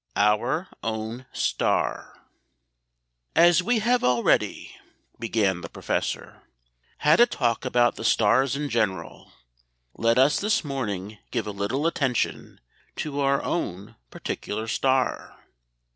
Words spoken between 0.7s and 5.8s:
OWN STAR. "As we have already," began the